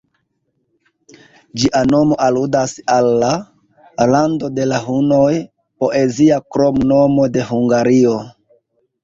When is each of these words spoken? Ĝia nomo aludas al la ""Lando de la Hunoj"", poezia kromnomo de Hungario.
Ĝia 1.63 1.81
nomo 1.89 2.17
aludas 2.27 2.73
al 2.93 3.09
la 3.25 3.29
""Lando 4.13 4.49
de 4.57 4.67
la 4.71 4.81
Hunoj"", 4.87 5.29
poezia 5.85 6.41
kromnomo 6.57 7.31
de 7.39 7.47
Hungario. 7.53 8.19